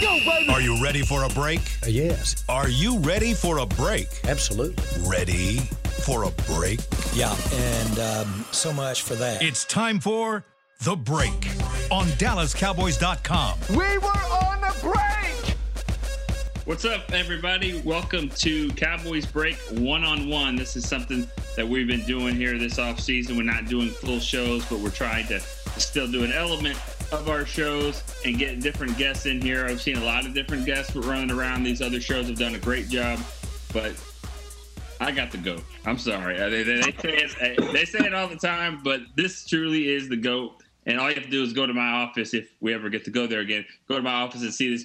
[0.00, 0.48] Let's go, baby.
[0.52, 1.60] Are you ready for a break?
[1.82, 4.06] Uh, yes, Are you ready for a break?
[4.24, 4.84] absolutely.
[5.08, 5.56] Ready
[6.04, 6.78] for a break?
[7.14, 9.42] Yeah, and um, so much for that.
[9.42, 10.44] It's time for
[10.82, 11.32] The Break
[11.90, 13.58] on DallasCowboys.com.
[13.70, 15.56] We were on a break.
[16.64, 17.80] What's up, everybody?
[17.80, 20.54] Welcome to Cowboys Break One on One.
[20.54, 23.36] This is something that we've been doing here this off season.
[23.36, 26.78] We're not doing full shows, but we're trying to still do an element
[27.12, 29.66] of our shows and get different guests in here.
[29.66, 31.62] I've seen a lot of different guests running around.
[31.62, 33.20] These other shows have done a great job,
[33.72, 33.92] but
[35.00, 35.62] I got the goat.
[35.86, 36.38] I'm sorry.
[36.38, 40.08] They, they, they say it, they say it all the time, but this truly is
[40.08, 40.62] the goat.
[40.86, 43.04] And all you have to do is go to my office if we ever get
[43.04, 43.64] to go there again.
[43.88, 44.84] Go to my office and see this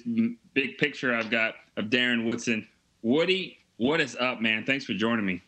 [0.52, 2.66] big picture I've got of Darren Woodson.
[3.02, 4.64] Woody, what is up, man?
[4.64, 5.42] Thanks for joining me.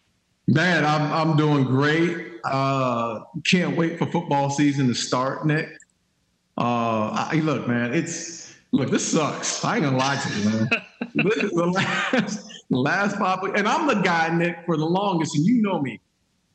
[0.48, 2.34] Man, I'm I'm doing great.
[2.44, 5.76] Uh, can't wait for football season to start, Nick.
[6.58, 8.90] Uh, I, look, man, it's look.
[8.90, 9.64] This sucks.
[9.64, 10.68] I ain't gonna lie to you, man.
[11.14, 15.44] this is the last last pop, and I'm the guy, Nick, for the longest, and
[15.44, 16.00] you know me.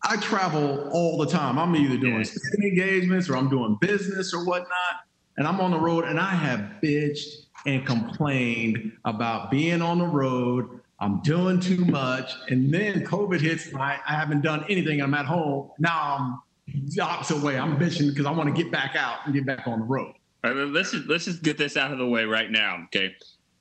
[0.03, 1.59] I travel all the time.
[1.59, 5.05] I'm either doing speaking engagements or I'm doing business or whatnot,
[5.37, 10.07] and I'm on the road, and I have bitched and complained about being on the
[10.07, 10.79] road.
[10.99, 13.67] I'm doing too much, and then COVID hits.
[13.67, 15.01] And I, I haven't done anything.
[15.01, 16.17] I'm at home now.
[16.19, 16.41] I'm
[16.73, 17.57] the opposite way.
[17.57, 20.13] I'm bitching because I want to get back out and get back on the road.
[20.43, 23.15] All right, let's just, let's just get this out of the way right now, okay?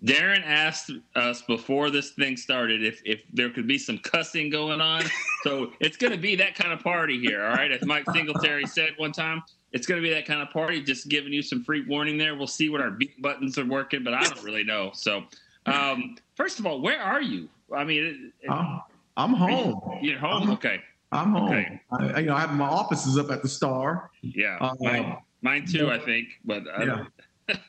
[0.05, 4.81] Darren asked us before this thing started if if there could be some cussing going
[4.81, 5.05] on.
[5.42, 7.72] So it's going to be that kind of party here, all right?
[7.72, 10.83] As Mike Singletary said one time, it's going to be that kind of party.
[10.83, 12.34] Just giving you some free warning there.
[12.34, 14.91] We'll see what our beat buttons are working, but I don't really know.
[14.92, 15.22] So,
[15.64, 17.48] um, first of all, where are you?
[17.75, 18.83] I mean, it, it, I'm,
[19.16, 19.81] I'm home.
[20.03, 20.83] you're home, okay?
[21.12, 21.48] I'm home.
[21.53, 21.80] Okay.
[21.91, 24.11] I, you know, I have my offices up at the Star.
[24.22, 26.28] Yeah, Uh, mine, mine too, I think.
[26.44, 27.08] But I don't,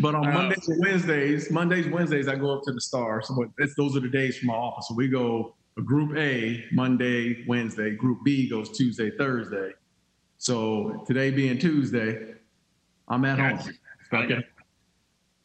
[0.00, 3.20] But on Uh, Mondays and Wednesdays, Mondays, Wednesdays, I go up to the Star.
[3.22, 4.86] So it's, those are the days for my office.
[4.88, 7.96] So we go Group A Monday, Wednesday.
[7.96, 9.72] Group B goes Tuesday, Thursday.
[10.38, 12.34] So today being Tuesday,
[13.08, 13.72] I'm at Gotcha.
[14.12, 14.22] home.
[14.24, 14.46] Okay.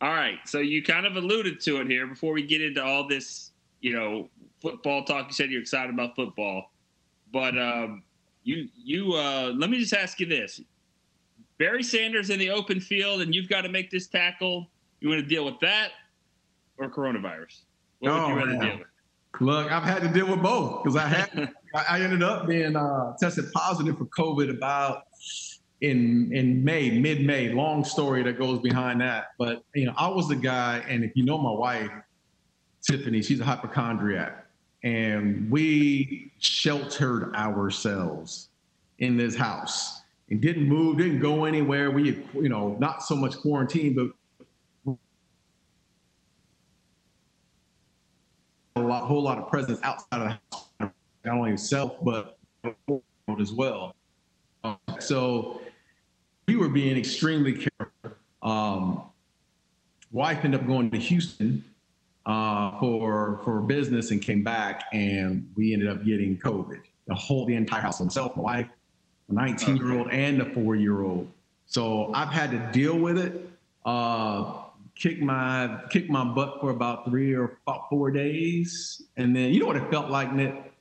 [0.02, 0.38] All right.
[0.46, 3.52] So you kind of alluded to it here before we get into all this,
[3.82, 4.30] you know,
[4.62, 5.28] football talk.
[5.28, 6.72] You said you're excited about football,
[7.32, 8.04] but um,
[8.44, 10.62] you you uh, let me just ask you this:
[11.58, 14.68] Barry Sanders in the open field, and you've got to make this tackle.
[15.00, 15.92] You want to deal with that
[16.78, 17.62] or coronavirus?
[18.00, 18.60] What would Oh, you rather man.
[18.60, 18.88] deal with?
[19.42, 22.76] Look, I've had to deal with both because I had I I ended up being
[22.76, 25.04] uh, tested positive for COVID about
[25.82, 27.50] in in May, mid May.
[27.54, 31.12] Long story that goes behind that, but you know, I was the guy, and if
[31.16, 31.90] you know my wife,
[32.82, 34.46] Tiffany, she's a hypochondriac,
[34.84, 38.50] and we sheltered ourselves
[39.00, 41.92] in this house and didn't move, didn't go anywhere.
[41.92, 44.98] We, you know, not so much quarantine, but
[48.76, 50.94] a lot, whole lot of presence outside of the house,
[51.26, 52.38] not only self but
[53.40, 53.96] as well.
[55.00, 55.62] So
[56.48, 58.18] we were being extremely careful.
[58.42, 59.04] Um,
[60.12, 61.64] wife ended up going to Houston
[62.26, 66.82] uh, for for business and came back, and we ended up getting COVID.
[67.08, 68.68] The whole, the entire house, myself, my wife,
[69.30, 71.28] a 19 year old, and a four year old.
[71.66, 73.50] So I've had to deal with it.
[73.86, 74.64] Uh,
[74.96, 77.58] kick my kick my butt for about three or
[77.90, 80.74] four days, and then you know what it felt like, Nick.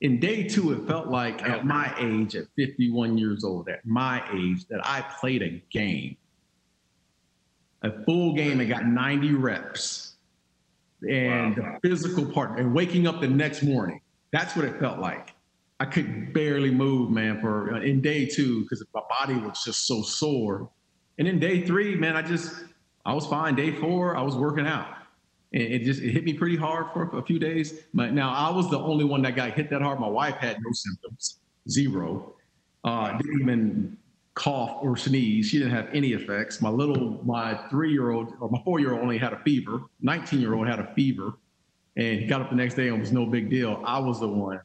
[0.00, 4.22] In day two, it felt like at my age, at 51 years old, at my
[4.32, 6.16] age, that I played a game,
[7.82, 10.07] a full game, and got 90 reps,
[11.08, 11.78] and Wow.
[11.82, 14.00] the physical part, and waking up the next morning.
[14.32, 15.34] That's what it felt like.
[15.80, 19.86] I could barely move, man, for uh, in day two because my body was just
[19.86, 20.68] so sore.
[21.18, 22.64] And in day three, man, I just
[23.06, 23.54] I was fine.
[23.54, 24.88] Day four, I was working out.
[25.52, 27.84] And it just it hit me pretty hard for a few days.
[27.94, 29.98] But now I was the only one that got hit that hard.
[30.00, 31.38] My wife had no symptoms,
[31.70, 32.34] zero.
[32.84, 33.96] Uh, didn't even
[34.38, 35.48] cough or sneeze.
[35.48, 36.62] She didn't have any effects.
[36.62, 39.82] My little, my three-year-old or my four-year-old only had a fever.
[40.00, 41.34] Nineteen-year-old had a fever,
[41.96, 43.82] and he got up the next day and was no big deal.
[43.84, 44.60] I was the one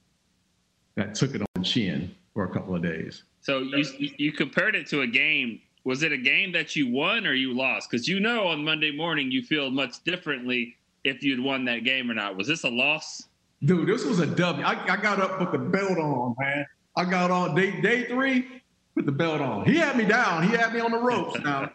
[0.95, 3.23] that took it on the chin for a couple of days.
[3.41, 3.83] So you
[4.17, 5.59] you compared it to a game.
[5.85, 7.89] Was it a game that you won or you lost?
[7.89, 12.09] Because you know on Monday morning you feel much differently if you'd won that game
[12.09, 12.37] or not.
[12.37, 13.23] Was this a loss?
[13.65, 14.65] Dude, this was a W.
[14.65, 16.65] I, I got up, with the belt on, man.
[16.95, 18.61] I got on day day three,
[18.95, 19.65] put the belt on.
[19.65, 20.47] He had me down.
[20.47, 21.39] He had me on the ropes.
[21.39, 21.71] Now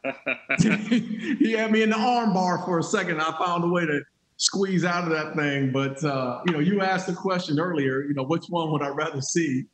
[0.61, 3.21] he had me in the arm bar for a second.
[3.21, 4.01] I found a way to
[4.37, 5.73] squeeze out of that thing.
[5.73, 8.03] But uh, you know, you asked the question earlier.
[8.03, 9.65] You know, which one would I rather see?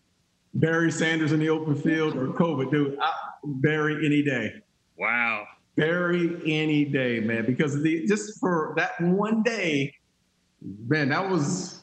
[0.55, 2.70] Barry Sanders in the open field or COVID?
[2.70, 3.11] Dude, I,
[3.44, 4.55] Barry any day.
[4.96, 5.46] wow.
[5.76, 9.93] Barry any day, man, because the, just for that one day,
[10.87, 11.82] man, that was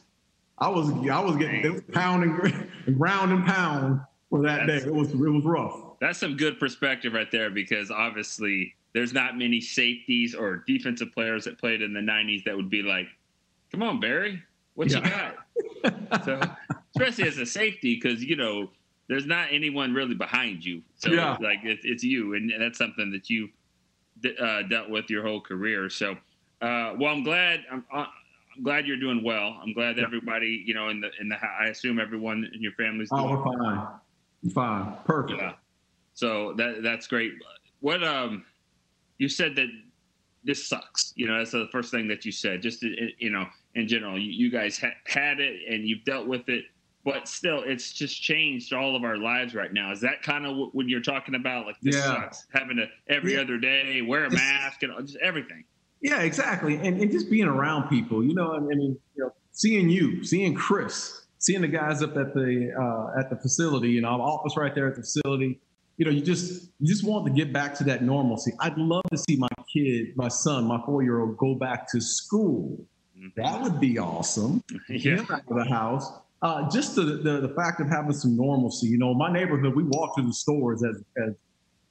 [0.56, 4.00] I was I was getting was pound and ground and pound
[4.32, 4.88] for that That's, day.
[4.88, 5.78] It was it was rough.
[6.00, 11.44] That's some good perspective right there because obviously there's not many safeties or defensive players
[11.44, 13.08] that played in the 90s that would be like,
[13.70, 14.42] "Come on, Barry,
[14.74, 15.34] what yeah.
[15.84, 16.40] you got?" so,
[16.96, 18.70] especially as a safety, because you know
[19.06, 20.80] there's not anyone really behind you.
[20.94, 21.36] So, yeah.
[21.38, 23.50] like it's, it's you, and that's something that you've
[24.40, 25.90] uh, dealt with your whole career.
[25.90, 26.12] So,
[26.62, 27.64] uh, well, I'm glad.
[27.70, 28.06] I'm, uh,
[28.56, 29.60] I'm glad you're doing well.
[29.62, 32.72] I'm glad that everybody, you know, in the in the I assume everyone in your
[32.72, 33.24] family's doing.
[33.24, 33.88] Oh, we're fine.
[34.50, 34.96] Fine.
[35.04, 35.40] Perfect.
[35.40, 35.52] Yeah.
[36.14, 37.32] So that that's great.
[37.80, 38.44] What um,
[39.18, 39.68] you said that
[40.44, 41.12] this sucks.
[41.16, 42.62] You know, that's the first thing that you said.
[42.62, 46.48] Just you know, in general, you, you guys ha- had it and you've dealt with
[46.48, 46.64] it,
[47.04, 49.92] but still, it's just changed all of our lives right now.
[49.92, 51.66] Is that kind of what, when you're talking about?
[51.66, 52.04] Like this yeah.
[52.04, 53.40] sucks, having to every yeah.
[53.40, 55.64] other day wear a mask and just everything.
[56.00, 56.74] Yeah, exactly.
[56.76, 60.54] And, and just being around people, you know, I mean, you know, seeing you, seeing
[60.54, 64.74] Chris, seeing the guys up at the uh, at the facility, you know, office right
[64.74, 65.60] there at the facility.
[65.98, 68.52] You know, you just you just want to get back to that normalcy.
[68.60, 72.00] I'd love to see my kid, my son, my four year old, go back to
[72.00, 72.78] school.
[73.18, 73.28] Mm-hmm.
[73.36, 74.62] That would be awesome.
[74.88, 75.16] yeah.
[75.16, 76.10] Get back to the house.
[76.40, 78.88] Uh, just the, the, the fact of having some normalcy.
[78.88, 81.34] You know, my neighborhood, we walk to the stores as as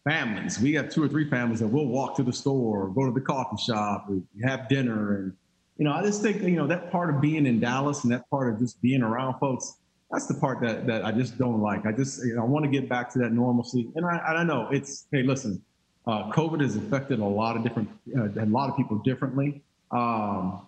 [0.04, 0.60] families.
[0.60, 3.22] We have two or three families that will walk to the store, go to the
[3.22, 5.34] coffee shop, or have dinner, and
[5.78, 8.30] you know, I just think you know that part of being in Dallas and that
[8.30, 9.78] part of just being around folks.
[10.12, 11.86] That's the part that that I just don't like.
[11.86, 14.44] I just you know, I want to get back to that normalcy, and I I
[14.44, 15.62] know it's hey listen,
[16.06, 19.62] uh, COVID has affected a lot of different uh, a lot of people differently.
[19.92, 20.68] Um,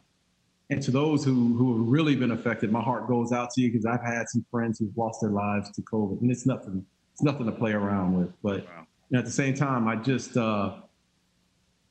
[0.70, 3.70] and to those who who have really been affected, my heart goes out to you
[3.70, 7.22] because I've had some friends who've lost their lives to COVID, and it's nothing it's
[7.22, 8.32] nothing to play around with.
[8.42, 10.76] But wow at the same time, I just, uh,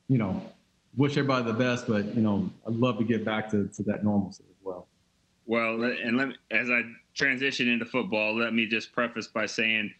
[0.07, 0.41] you know,
[0.95, 4.03] wish everybody the best, but you know, I'd love to get back to, to that
[4.03, 4.87] normalcy as well.
[5.45, 6.81] Well, and let as I
[7.13, 9.93] transition into football, let me just preface by saying,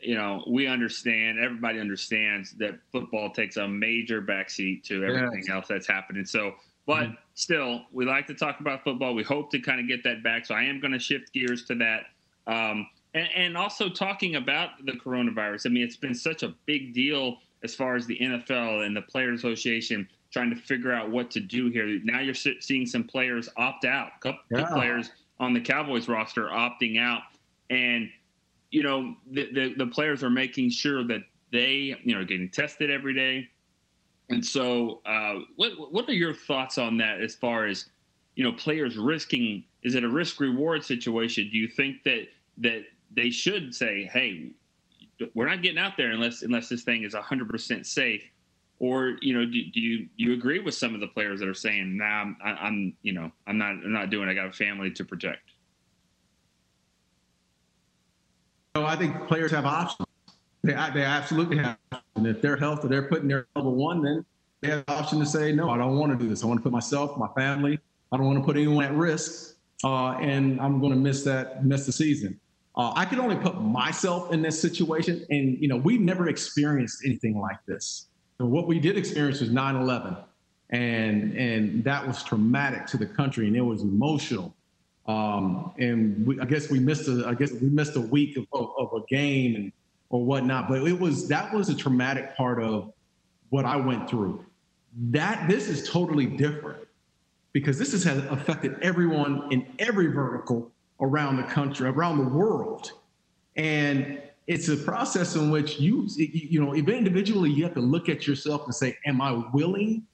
[0.00, 5.50] you know, we understand, everybody understands that football takes a major backseat to everything yes.
[5.50, 6.24] else that's happening.
[6.24, 6.54] So,
[6.86, 7.14] but mm-hmm.
[7.34, 9.14] still, we like to talk about football.
[9.14, 10.46] We hope to kind of get that back.
[10.46, 12.06] So I am going to shift gears to that.
[12.46, 15.66] Um, and, and also talking about the coronavirus.
[15.66, 19.02] I mean, it's been such a big deal as far as the NFL and the
[19.02, 22.00] Players Association trying to figure out what to do here.
[22.04, 24.10] Now you're seeing some players opt out.
[24.16, 24.66] A couple yeah.
[24.66, 25.10] players
[25.40, 27.22] on the Cowboys roster opting out,
[27.70, 28.08] and
[28.70, 31.22] you know the, the, the players are making sure that
[31.52, 33.48] they you know are getting tested every day.
[34.30, 37.86] And so, uh, what what are your thoughts on that as far as
[38.34, 39.64] you know players risking?
[39.82, 41.48] Is it a risk reward situation?
[41.50, 42.28] Do you think that
[42.58, 42.82] that
[43.14, 44.50] they should say, hey,
[45.34, 48.22] we're not getting out there unless unless this thing is 100% safe.
[48.80, 51.54] Or you know, do, do you you agree with some of the players that are
[51.54, 54.28] saying, "Nah, I'm, I'm you know, I'm not I'm not doing.
[54.28, 55.50] I got a family to protect."
[58.76, 60.06] No, I think players have options.
[60.62, 61.78] They they absolutely have.
[62.14, 64.24] And if their health or they're putting their level one, then
[64.60, 66.44] they have the option to say, "No, I don't want to do this.
[66.44, 67.80] I want to put myself, my family.
[68.12, 71.64] I don't want to put anyone at risk, uh, and I'm going to miss that
[71.64, 72.38] miss the season."
[72.76, 77.02] Uh, I can only put myself in this situation, and you know, we've never experienced
[77.04, 78.06] anything like this.
[78.38, 80.16] What we did experience was 9/11,
[80.70, 84.54] and and that was traumatic to the country, and it was emotional.
[85.06, 88.46] Um, and we, I guess we missed a I guess we missed a week of,
[88.52, 89.72] of, of a game and
[90.10, 90.68] or whatnot.
[90.68, 92.92] But it was that was a traumatic part of
[93.50, 94.44] what I went through.
[95.10, 96.86] That this is totally different
[97.52, 100.70] because this has affected everyone in every vertical
[101.00, 102.92] around the country, around the world.
[103.56, 108.26] And it's a process in which you, you know, individually, you have to look at
[108.26, 110.04] yourself and say, Am I willing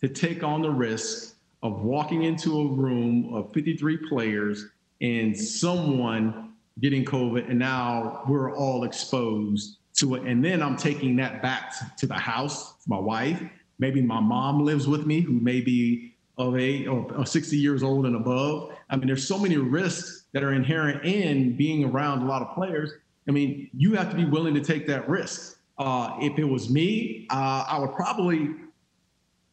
[0.00, 1.34] to take on the risk
[1.64, 4.66] of walking into a room of 53 players
[5.00, 10.22] and someone getting COVID, and now we're all exposed to it?
[10.22, 13.42] And then I'm taking that back to the house, to my wife.
[13.80, 18.06] Maybe my mom lives with me, who may be of eight or 60 years old
[18.06, 18.70] and above.
[18.90, 22.54] I mean, there's so many risks that are inherent in being around a lot of
[22.54, 22.92] players.
[23.28, 25.58] I mean, you have to be willing to take that risk.
[25.78, 28.50] Uh, if it was me, uh, I would probably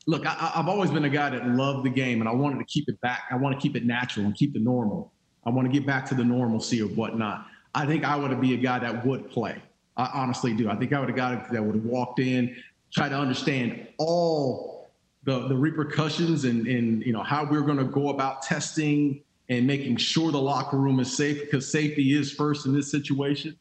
[0.06, 0.26] look.
[0.26, 2.90] I, have always been a guy that loved the game, and I wanted to keep
[2.90, 3.24] it back.
[3.32, 5.12] I want to keep it natural and keep the normal.
[5.46, 7.46] I want to get back to the normalcy of whatnot.
[7.74, 9.62] I think I would be a guy that would play.
[9.96, 10.70] I honestly do.
[10.70, 12.56] I think I would have got that would have walked in,
[12.92, 14.90] try to understand all
[15.24, 19.66] the the repercussions and and you know how we're going to go about testing and
[19.66, 23.58] making sure the locker room is safe because safety is first in this situation.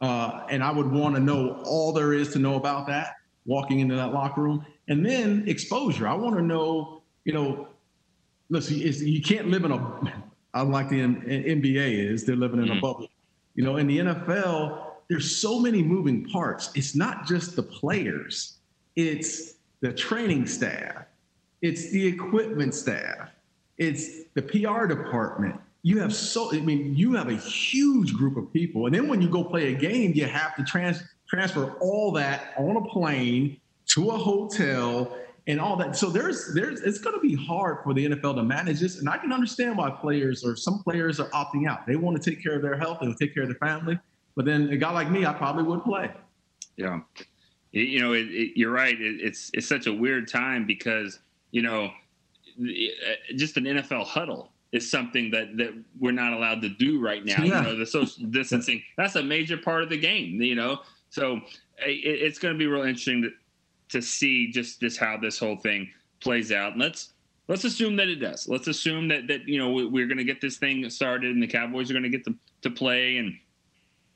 [0.00, 3.16] Uh, and I would want to know all there is to know about that.
[3.44, 4.64] walking into that locker room.
[4.88, 6.06] And then exposure.
[6.06, 7.68] I want to know, you know,
[8.50, 10.22] listen, you can't live in a,
[10.54, 13.08] unlike the NBA is, they're living in a bubble.
[13.54, 16.70] You know, in the NFL, there's so many moving parts.
[16.74, 18.58] It's not just the players,
[18.96, 21.04] it's the training staff,
[21.60, 23.30] it's the equipment staff,
[23.82, 25.60] it's the PR department.
[25.82, 28.86] You have so, I mean, you have a huge group of people.
[28.86, 32.54] And then when you go play a game, you have to trans- transfer all that
[32.56, 35.96] on a plane to a hotel and all that.
[35.96, 39.08] So there's there's it's going to be hard for the NFL to manage this, and
[39.08, 41.84] I can understand why players or some players are opting out.
[41.84, 43.98] They want to take care of their health, they will take care of their family.
[44.36, 46.10] But then a guy like me, I probably would play.
[46.76, 47.00] Yeah,
[47.72, 48.98] you know, it, it, you're right.
[48.98, 51.18] It, it's it's such a weird time because
[51.50, 51.90] you know,
[53.36, 57.42] just an NFL huddle is something that that we're not allowed to do right now.
[57.42, 57.60] Yeah.
[57.60, 60.40] You know, the social distancing that's a major part of the game.
[60.40, 60.80] You know,
[61.10, 61.40] so
[61.78, 63.30] it's going to be real interesting to,
[63.90, 65.90] to see just just how this whole thing
[66.20, 66.72] plays out.
[66.72, 67.12] And let's
[67.48, 68.48] let's assume that it does.
[68.48, 71.46] Let's assume that that you know we're going to get this thing started and the
[71.46, 73.36] Cowboys are going to get to to play and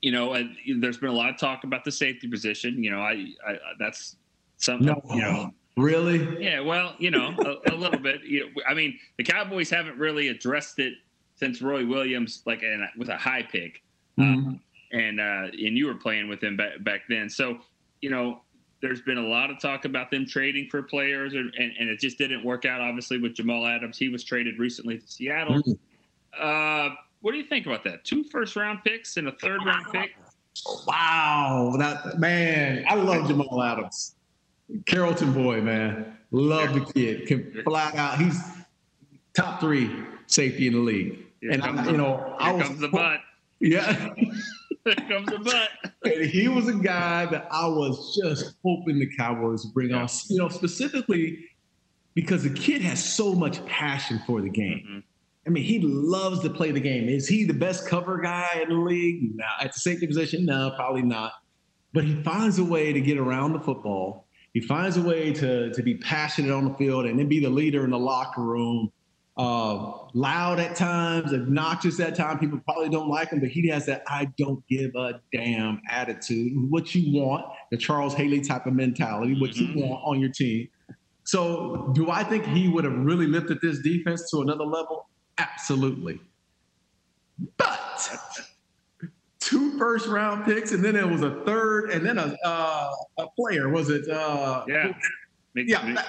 [0.02, 0.44] you know, uh,
[0.76, 2.82] there's been a lot of talk about the safety position.
[2.82, 4.16] You know, I, I that's
[4.58, 4.86] something.
[4.86, 5.02] No.
[5.10, 6.42] You know, really?
[6.42, 6.60] Yeah.
[6.60, 8.22] Well, you know, a, a little bit.
[8.24, 10.94] You know, I mean, the Cowboys haven't really addressed it
[11.34, 13.82] since Roy Williams, like in, with a high pick,
[14.18, 14.48] mm-hmm.
[14.48, 14.60] um,
[14.92, 17.28] and uh, and you were playing with him back back then.
[17.28, 17.58] So,
[18.00, 18.40] you know,
[18.80, 22.00] there's been a lot of talk about them trading for players, and, and, and it
[22.00, 22.80] just didn't work out.
[22.80, 25.62] Obviously, with Jamal Adams, he was traded recently to Seattle.
[25.62, 25.72] Mm-hmm.
[26.38, 28.04] Uh, what do you think about that?
[28.04, 30.10] Two first round picks and a third round pick.
[30.86, 34.14] Wow, that man, I love Jamal Adams,
[34.86, 37.26] Carrollton boy, man, love the kid.
[37.26, 38.18] Can fly out.
[38.18, 38.40] He's
[39.34, 39.90] top three
[40.26, 41.18] safety in the league.
[41.40, 43.20] Here and I, you know, I was comes the butt.
[43.58, 44.14] Yeah.
[44.14, 45.70] Here comes the butt.
[46.04, 50.02] And he was a guy that I was just hoping the Cowboys bring yeah.
[50.02, 51.46] on, you know, specifically
[52.14, 54.84] because the kid has so much passion for the game.
[54.86, 54.98] Mm-hmm.
[55.46, 57.08] I mean, he loves to play the game.
[57.08, 59.36] Is he the best cover guy in the league?
[59.36, 59.44] No.
[59.60, 60.44] At the safety position?
[60.44, 61.32] No, probably not.
[61.92, 64.25] But he finds a way to get around the football.
[64.56, 67.50] He finds a way to, to be passionate on the field and then be the
[67.50, 68.90] leader in the locker room.
[69.36, 72.40] Uh, loud at times, obnoxious at times.
[72.40, 76.54] People probably don't like him, but he has that I don't give a damn attitude.
[76.70, 79.76] What you want, the Charles Haley type of mentality, what mm-hmm.
[79.76, 80.70] you want on your team.
[81.24, 85.06] So, do I think he would have really lifted this defense to another level?
[85.36, 86.18] Absolutely.
[87.58, 88.10] But
[89.46, 93.26] two first round picks, and then it was a third, and then a uh, a
[93.38, 93.68] player.
[93.68, 94.08] Was it?
[94.08, 94.92] Uh, yeah.
[95.54, 95.84] Mc, yeah.
[95.84, 96.04] Mc,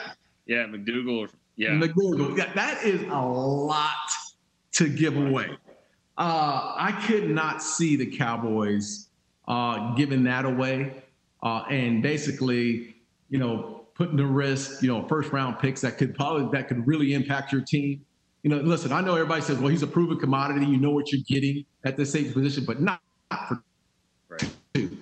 [0.47, 0.65] yeah.
[0.65, 1.29] McDougald.
[1.55, 1.69] Yeah.
[1.69, 2.37] McDougald.
[2.37, 2.51] Yeah.
[2.53, 4.09] That is a lot
[4.73, 5.49] to give away.
[6.17, 9.09] Uh, I could not see the Cowboys
[9.47, 11.03] uh, giving that away,
[11.43, 12.95] uh, and basically,
[13.29, 16.87] you know, putting the risk, you know, first round picks that could probably that could
[16.87, 18.03] really impact your team
[18.43, 20.65] you know, listen, I know everybody says, well, he's a proven commodity.
[20.67, 23.01] You know what you're getting at this safety position, but not
[23.47, 23.63] for
[24.29, 24.49] right.
[24.73, 24.97] two.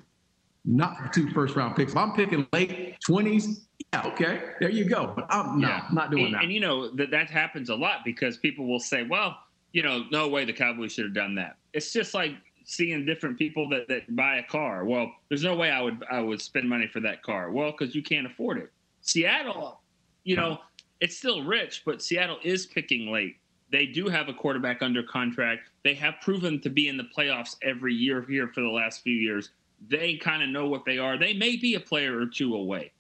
[0.64, 1.92] Not for two first round picks.
[1.92, 5.14] If I'm picking late 20s, yeah, okay, there you go.
[5.16, 5.88] But I'm no, yeah.
[5.92, 6.44] not doing and, that.
[6.44, 9.38] And you know, that, that happens a lot because people will say, well,
[9.74, 11.58] you know, no way the Cowboys should have done that.
[11.74, 12.32] It's just like
[12.64, 14.86] seeing different people that, that buy a car.
[14.86, 17.52] Well, there's no way I would I would spend money for that car.
[17.52, 18.72] Well, because you can't afford it.
[19.02, 19.82] Seattle,
[20.24, 20.60] you know,
[21.00, 23.38] it's still rich, but Seattle is picking late.
[23.76, 25.70] They do have a quarterback under contract.
[25.84, 29.14] They have proven to be in the playoffs every year here for the last few
[29.14, 29.50] years.
[29.90, 31.18] They kind of know what they are.
[31.18, 32.94] They may be a player or two away.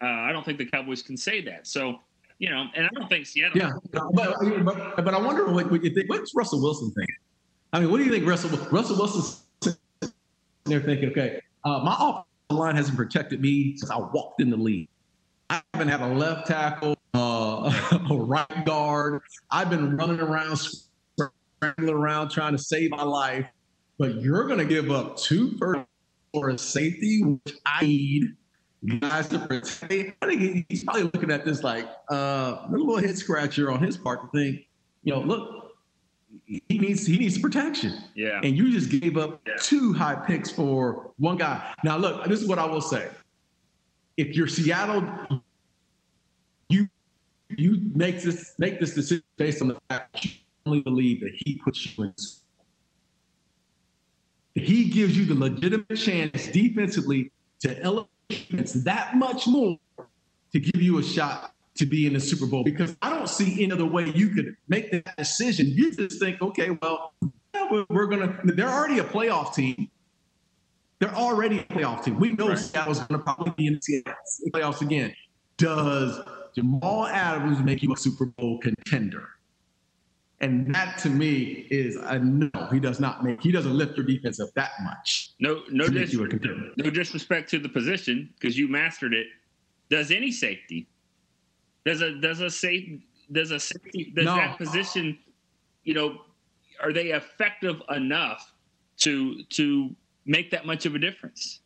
[0.00, 1.66] Uh, I don't think the Cowboys can say that.
[1.66, 2.00] So,
[2.38, 3.58] you know, and I don't think Seattle.
[3.58, 4.14] Yeah, but
[4.64, 6.08] but, but I wonder what, what you think.
[6.08, 7.16] What's Russell Wilson thinking?
[7.74, 9.44] I mean, what do you think Russell Russell Wilson's
[10.64, 11.10] there thinking?
[11.10, 14.88] Okay, uh, my offensive line hasn't protected me since I walked in the league.
[15.50, 19.22] I haven't had a left tackle, uh, a right guard.
[19.50, 23.46] I've been running around, scrambling around trying to save my life.
[23.98, 25.86] But you're going to give up two first
[26.32, 30.16] for a safety, which I need guys to protect.
[30.22, 33.96] I think he's probably looking at this like uh, a little head scratcher on his
[33.96, 34.66] part to think,
[35.04, 35.76] you know, look,
[36.46, 37.98] he needs he needs protection.
[38.14, 38.40] Yeah.
[38.42, 39.54] And you just gave up yeah.
[39.60, 41.74] two high picks for one guy.
[41.84, 43.08] Now look, this is what I will say
[44.16, 45.04] if you're Seattle,
[47.58, 50.32] you make this make this decision based on the fact that you
[50.66, 52.14] only believe that he puts you in.
[54.54, 58.08] He gives you the legitimate chance defensively to elevate
[58.84, 59.78] that much more
[60.52, 63.64] to give you a shot to be in the Super Bowl because I don't see
[63.64, 65.68] any other way you could make that decision.
[65.68, 67.14] You just think, okay, well,
[67.70, 68.38] we're, we're gonna.
[68.44, 69.88] They're already a playoff team
[71.00, 72.18] They're already a playoff team.
[72.20, 72.58] We know Right.
[72.58, 75.14] Seattle's going to probably be in the playoffs again.
[75.58, 76.20] Does
[76.54, 79.28] Jamal Adams make you a Super Bowl contender?
[80.40, 82.50] And that to me is a no.
[82.72, 83.40] He does not make.
[83.40, 85.30] He doesn't lift your defense up that much.
[85.38, 86.72] No, no, dis- you a contender.
[86.76, 89.28] no disrespect to the position because you mastered it.
[89.88, 90.88] Does any safety?
[91.86, 94.34] Does a does a safe does a safety does No.
[94.34, 95.16] that position?
[95.84, 96.22] You know,
[96.82, 98.52] are they effective enough
[98.98, 99.94] to to
[100.26, 101.60] make that much of a difference?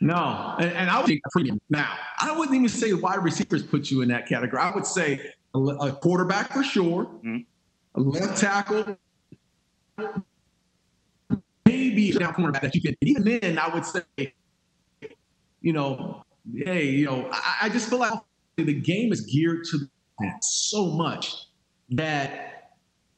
[0.00, 1.60] No, and, and I would think premium.
[1.70, 4.62] Now, I wouldn't even say wide receivers put you in that category.
[4.62, 5.20] I would say
[5.54, 7.44] a, a quarterback for sure, Mhm.
[7.96, 8.96] a left tackle,
[11.66, 12.94] maybe a down cornerback that you can.
[13.00, 14.02] Even then, I would say,
[15.60, 16.22] you know,
[16.54, 18.12] hey, you know, I, I just feel like
[18.56, 19.78] the game is geared to
[20.40, 21.46] so much
[21.90, 22.57] that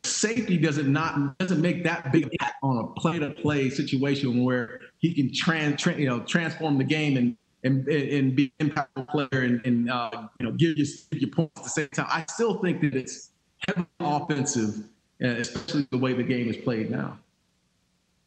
[0.05, 5.33] safety doesn't not doesn't make that big impact on a play-to-play situation where he can
[5.35, 9.65] trans, tra- you know transform the game and and and be an impactful player and,
[9.65, 12.07] and uh, you know give your, give you points at the same time.
[12.09, 13.31] I still think that it's
[13.67, 14.85] heavily offensive,
[15.23, 17.19] uh, especially the way the game is played now.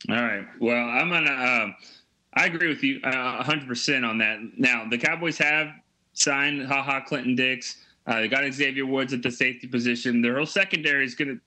[0.10, 0.46] All right.
[0.60, 1.32] Well, I'm gonna.
[1.64, 1.76] Um,
[2.36, 4.40] I agree with you uh, 100% on that.
[4.58, 5.68] Now, the Cowboys have
[6.14, 7.86] signed Ha Ha Clinton Dix.
[8.08, 10.22] Uh, they got Xavier Woods at the safety position.
[10.22, 11.42] Their whole secondary is going to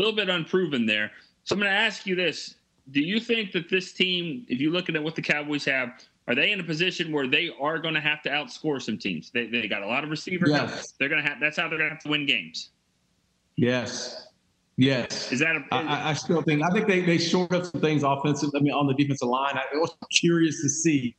[0.00, 1.10] little bit unproven there.
[1.44, 2.56] So I'm going to ask you this:
[2.90, 5.90] Do you think that this team, if you're looking at what the Cowboys have,
[6.28, 9.30] are they in a position where they are going to have to outscore some teams?
[9.30, 10.70] They, they got a lot of receiver help.
[10.70, 10.94] Yes.
[10.98, 11.40] They're going to have.
[11.40, 12.70] That's how they're going to have to win games.
[13.56, 14.28] Yes,
[14.76, 15.30] yes.
[15.32, 15.64] Is that a?
[15.70, 18.50] I, still think I think they they short up some things offensive.
[18.54, 21.14] I mean, on the defensive line, I was curious to see,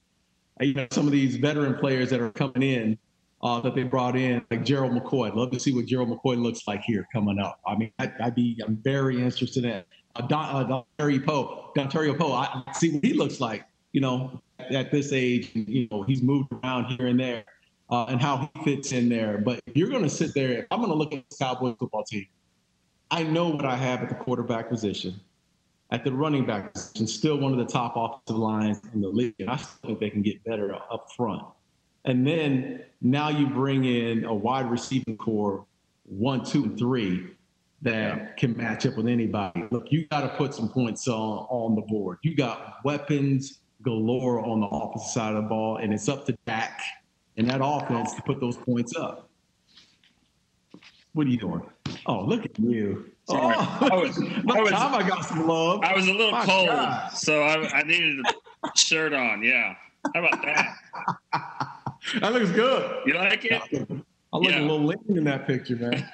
[0.59, 2.97] you know, some of these veteran players that are coming in
[3.43, 5.29] uh, that they brought in, like Gerald McCoy.
[5.29, 7.59] I'd love to see what Gerald McCoy looks like here coming up.
[7.65, 9.83] I mean, I, I'd be I'm very interested in.
[10.15, 12.33] Uh, Don, uh, Dontario Poe, Terry Poe.
[12.33, 13.65] I I see what he looks like.
[13.93, 17.43] You know, at this age, you know, he's moved around here and there,
[17.89, 19.37] uh, and how he fits in there.
[19.37, 22.03] But if you're going to sit there, I'm going to look at the Cowboys football
[22.03, 22.27] team.
[23.09, 25.19] I know what I have at the quarterback position.
[25.89, 29.35] At the running back position, still one of the top offensive lines in the league.
[29.39, 31.43] And I still think they can get better up front.
[32.05, 35.65] And then now you bring in a wide receiving core,
[36.05, 37.31] one, two, and three,
[37.83, 39.63] that can match up with anybody.
[39.71, 42.19] Look, you got to put some points on, on the board.
[42.21, 46.37] You got weapons galore on the opposite side of the ball, and it's up to
[46.45, 46.79] Dak
[47.37, 49.29] and that offense to put those points up.
[51.13, 51.61] What are you doing?
[52.05, 53.09] Oh, look at you.
[53.27, 53.55] Sorry.
[53.57, 54.17] Oh, I was-
[54.49, 55.81] I was- I got some love.
[55.83, 57.11] I was a little My cold, God.
[57.13, 58.19] so I, I needed
[58.63, 59.43] a shirt on.
[59.43, 59.75] Yeah.
[60.13, 60.75] How about that?
[62.19, 63.01] that looks good.
[63.05, 63.53] You like it?
[64.33, 64.59] I look Yeah.
[64.59, 66.07] a little lean in that picture, man.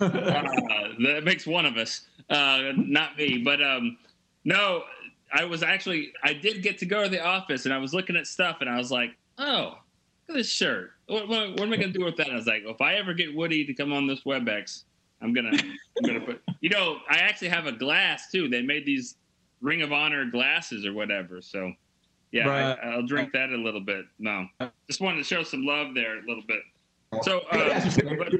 [0.00, 3.38] uh, that makes one of us, uh, not me.
[3.38, 3.96] But um,
[4.44, 4.84] no,
[5.32, 8.16] I was actually I did get to go to the office, and I was looking
[8.16, 9.78] at stuff, and I was like, oh,
[10.28, 10.90] look at this shirt.
[11.06, 12.26] What, what, what am I gonna do with that?
[12.26, 14.84] And I was like, if I ever get Woody to come on this WebEx,
[15.22, 16.42] I'm gonna I'm gonna put.
[16.60, 18.48] You know, I actually have a glass too.
[18.48, 19.16] They made these
[19.62, 21.40] Ring of Honor glasses or whatever.
[21.40, 21.72] So.
[22.32, 22.78] Yeah, Right.
[22.82, 24.04] I, I'll drink that a little bit.
[24.18, 24.46] No,
[24.88, 26.60] just wanted to show some love there a little bit.
[27.22, 28.18] So, I gotta uh, ask you something.
[28.18, 28.34] but-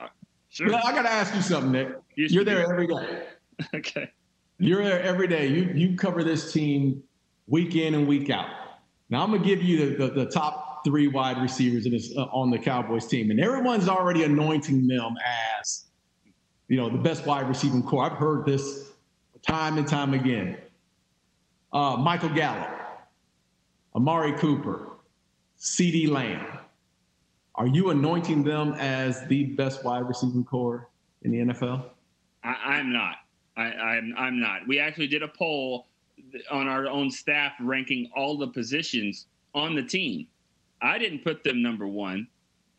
[0.00, 0.08] uh,
[0.50, 0.68] sure.
[0.68, 1.88] Well, I got to ask you something, Nick.
[2.16, 3.22] You You're there every day.
[3.74, 4.10] Okay.
[4.58, 5.46] You're there every day.
[5.46, 7.02] You you cover this team
[7.46, 8.48] week in and week out.
[9.10, 12.22] Now I'm gonna give you the, the, the top three wide receivers in this, uh,
[12.32, 15.14] on the Cowboys team, and everyone's already anointing them
[15.60, 15.84] as
[16.68, 18.04] you know the best wide receiving core.
[18.10, 18.90] I've heard this
[19.46, 20.56] time and time again.
[21.72, 22.68] Uh, Michael Gallup,
[23.94, 24.90] Amari Cooper,
[25.58, 26.46] CeeDee Lamb.
[27.54, 30.90] Are you anointing them as the best wide receiving core
[31.22, 31.84] in the NFL?
[32.44, 33.16] I, I'm not.
[33.56, 34.66] I, I'm I'm not.
[34.66, 35.86] We actually did a poll
[36.50, 40.26] on our own staff ranking all the positions on the team.
[40.80, 42.26] I didn't put them number one.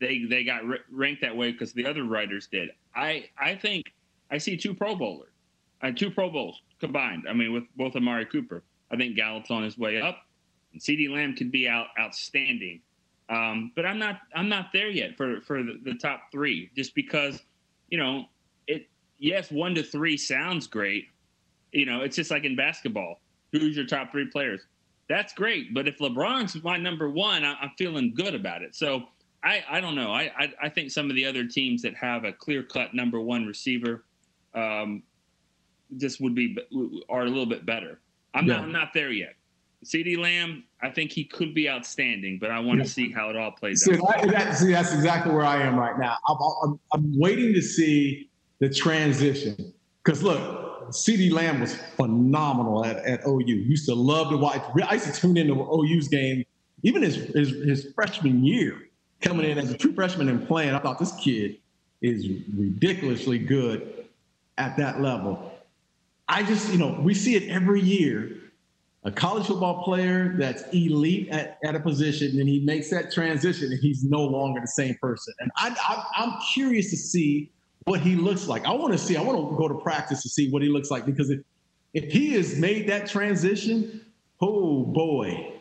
[0.00, 2.70] They they got r- ranked that way because the other writers did.
[2.94, 3.92] I I think
[4.30, 5.32] I see two Pro Bowlers,
[5.82, 7.24] uh, two Pro Bowls combined.
[7.28, 8.62] I mean, with both Amari Cooper.
[8.94, 10.18] I think Gallup's on his way up,
[10.72, 12.80] and CeeDee Lamb could be out outstanding.
[13.28, 16.94] Um, but I'm not I'm not there yet for for the, the top three, just
[16.94, 17.42] because
[17.88, 18.26] you know
[18.66, 18.88] it.
[19.18, 21.06] Yes, one to three sounds great.
[21.72, 23.20] You know, it's just like in basketball.
[23.52, 24.60] Who's your top three players?
[25.08, 28.74] That's great, but if LeBron's my number one, I, I'm feeling good about it.
[28.74, 29.04] So
[29.42, 30.12] I I don't know.
[30.12, 33.20] I, I I think some of the other teams that have a clear cut number
[33.20, 34.04] one receiver,
[34.54, 35.02] um,
[35.96, 36.56] just would be
[37.08, 38.00] are a little bit better.
[38.34, 38.54] I'm Yeah.
[38.56, 39.34] not I'm not there yet.
[39.84, 42.90] CeeDee Lamb, I think he could be outstanding, but I want to Yeah.
[42.90, 43.98] see how it all plays See, out.
[44.22, 46.16] that, that- see, that's exactly where I am right now.
[46.28, 49.72] I'm, I'm, I'm waiting to see the transition.
[50.02, 53.44] Because look, CeeDee Lamb was phenomenal at, at OU.
[53.46, 54.62] Used to love to watch.
[54.86, 56.44] I used to tune into OU's game,
[56.82, 58.88] even his, his his freshman year,
[59.20, 60.74] coming in as a true freshman and playing.
[60.74, 61.56] I thought this kid
[62.02, 64.06] is ridiculously good
[64.58, 65.52] at that level.
[66.28, 68.40] I just, you know, we see it every year.
[69.06, 73.70] A college football player that's elite at, at a position, and he makes that transition,
[73.70, 75.34] and he's no longer the same person.
[75.40, 77.50] And I, I, I'm curious to see
[77.84, 78.64] what he looks like.
[78.64, 79.16] I want to see.
[79.16, 81.40] I want to go to practice to see what he looks like because if
[81.92, 84.04] if he has made that transition,
[84.40, 85.52] oh boy,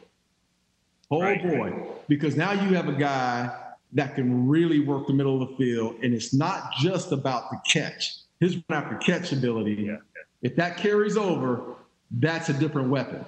[1.12, 1.44] oh right.
[1.44, 3.54] boy, because now you have a guy
[3.92, 7.58] that can really work the middle of the field, and it's not just about the
[7.68, 8.16] catch.
[8.40, 9.86] His run after catch ability.
[9.88, 9.98] Yeah.
[10.44, 11.76] If that carries over,
[12.12, 13.26] that's a different weapon.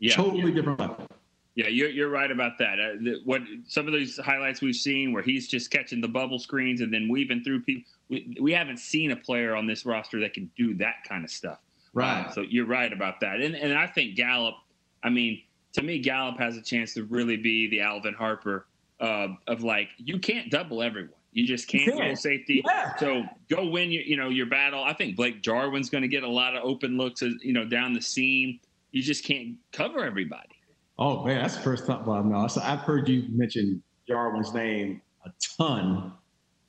[0.00, 0.14] Yeah.
[0.14, 0.54] Totally yeah.
[0.54, 1.06] different weapon.
[1.54, 2.80] Yeah, you're, you're right about that.
[2.80, 6.40] Uh, the, what some of these highlights we've seen where he's just catching the bubble
[6.40, 7.88] screens and then weaving through people.
[8.08, 11.30] We, we haven't seen a player on this roster that can do that kind of
[11.30, 11.58] stuff.
[11.92, 12.28] Right.
[12.34, 13.40] so you're right about that.
[13.40, 14.56] And and I think Gallup.
[15.04, 15.42] I mean,
[15.74, 18.66] to me, Gallup has a chance to really be the Alvin Harper
[18.98, 21.12] uh, of like you can't double everyone.
[21.34, 22.62] You just can't go safety.
[22.64, 22.96] Yeah.
[22.96, 24.84] So go win your you know your battle.
[24.84, 27.92] I think Blake Jarwin's going to get a lot of open looks, you know, down
[27.92, 28.60] the seam.
[28.92, 30.48] You just can't cover everybody.
[30.96, 32.06] Oh man, that's the first time.
[32.06, 36.12] Well, no, I've heard you mention Jarwin's name a ton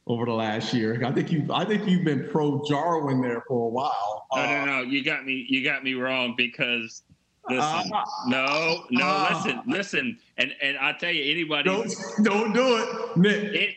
[0.08, 1.00] over the last year.
[1.06, 4.26] I think you, I think you've been pro Jarwin there for a while.
[4.36, 4.82] No, uh, no, no.
[4.82, 5.46] You got me.
[5.48, 7.04] You got me wrong because
[7.48, 9.06] listen, uh, no, no.
[9.06, 13.54] Uh, listen, listen, and and I tell you, anybody don't don't do it, Nick.
[13.54, 13.76] It,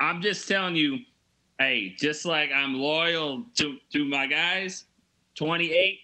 [0.00, 0.98] I'm just telling you,
[1.58, 4.84] hey, just like I'm loyal to to my guys,
[5.36, 6.00] 28.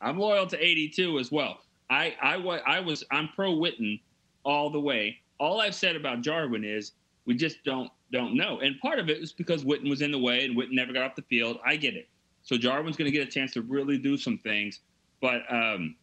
[0.00, 1.60] I'm loyal to 82 as well.
[1.90, 4.00] I I I was I'm pro Witten
[4.44, 5.18] all the way.
[5.38, 6.92] All I've said about Jarwin is
[7.26, 10.18] we just don't don't know, and part of it was because Witten was in the
[10.18, 11.58] way and Witten never got off the field.
[11.64, 12.08] I get it.
[12.42, 14.80] So Jarwin's going to get a chance to really do some things,
[15.20, 15.96] but um,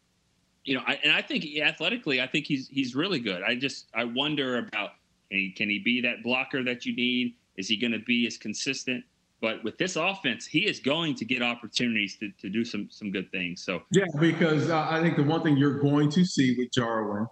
[0.64, 3.42] you know, I, and I think athletically, I think he's he's really good.
[3.44, 4.92] I just I wonder about
[5.30, 7.36] can he, can he be that blocker that you need?
[7.58, 9.04] Is he going to be as consistent?
[9.42, 13.12] But with this offense, he is going to get opportunities to, to do some some
[13.12, 13.64] good things.
[13.64, 17.28] So yeah, because uh, I think the one thing you're going to see with Jarwin,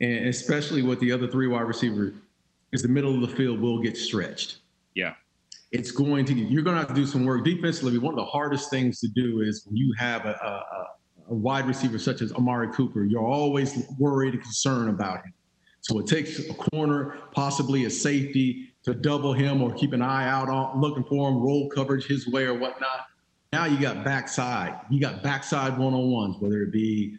[0.00, 2.14] and especially with the other three wide receivers,
[2.72, 4.58] is the middle of the field will get stretched.
[4.94, 5.14] Yeah,
[5.70, 6.34] it's going to.
[6.34, 7.96] You're going to have to do some work defensively.
[7.98, 10.86] One of the hardest things to do is when you have a, a,
[11.30, 15.32] a wide receiver such as Amari Cooper, you're always worried and concerned about him.
[15.88, 20.28] So it takes a corner, possibly a safety, to double him or keep an eye
[20.28, 23.06] out on looking for him, roll coverage his way or whatnot.
[23.52, 24.78] Now you got backside.
[24.90, 27.18] You got backside one on ones, whether it be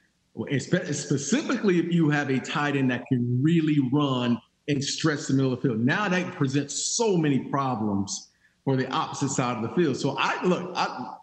[0.59, 5.51] specifically if you have a tight end that can really run and stretch the middle
[5.51, 5.79] of the field.
[5.81, 8.29] Now that presents so many problems
[8.63, 9.97] for the opposite side of the field.
[9.97, 11.15] So I look, I,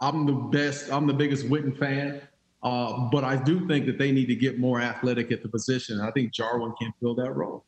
[0.00, 2.22] I'm the best, I'm the biggest Witten fan.
[2.64, 6.00] Uh, but I do think that they need to get more athletic at the position.
[6.00, 7.62] I think Jarwin can fill that role.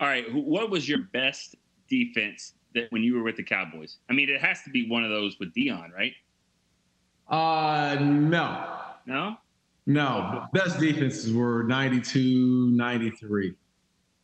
[0.00, 1.56] All right, what was your best
[1.88, 3.98] defense that when you were with the Cowboys?
[4.08, 6.12] I mean, it has to be one of those with Deion, right?
[7.28, 8.76] Uh, no.
[9.06, 9.36] No?
[9.86, 10.44] No.
[10.52, 13.54] Best defenses were 92, 93.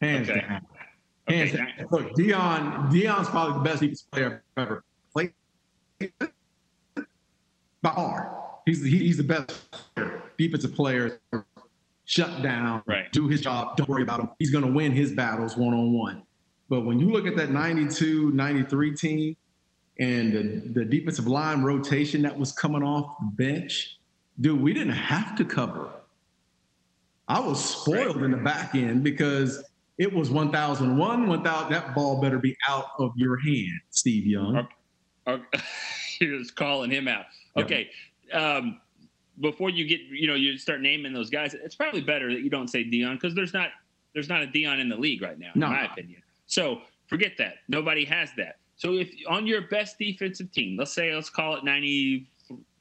[0.01, 0.41] Hands okay.
[0.41, 0.67] down.
[1.27, 1.59] Hands okay.
[1.59, 1.89] down.
[1.91, 5.33] Look, Deion, Deion's probably the best defense player I've ever played.
[7.83, 8.44] By far.
[8.67, 9.63] He's the, he's the best
[10.39, 11.21] defensive player
[12.05, 13.11] shut down, right.
[13.13, 14.31] do his job, don't worry about him.
[14.39, 16.23] He's going to win his battles one on one.
[16.69, 19.37] But when you look at that 92 93 team
[19.99, 23.99] and the, the defensive line rotation that was coming off the bench,
[24.41, 25.91] dude, we didn't have to cover.
[27.29, 28.25] I was spoiled right.
[28.25, 29.65] in the back end because
[29.97, 31.73] it was 1001, 1000.
[31.73, 34.57] That ball better be out of your hand, Steve Young.
[34.57, 34.69] Okay.
[35.29, 35.65] okay.
[36.21, 37.27] You're just calling him out.
[37.57, 37.89] Okay.
[38.33, 38.81] Um,
[39.41, 42.51] before you get you know you start naming those guys, it's probably better that you
[42.51, 43.71] don't say Deion because there's not
[44.13, 45.67] there's not a Deion in the league right now, no.
[45.67, 46.23] in my opinion.
[46.47, 47.57] So forget that.
[47.69, 48.59] Nobody has that.
[48.77, 52.29] So if on your best defensive team, let's say let's call it 90,